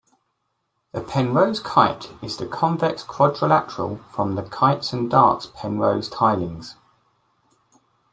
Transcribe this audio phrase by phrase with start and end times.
[0.93, 6.75] The Penrose kite is the convex quadrilateral from the kites-and-darts Penrose tilings.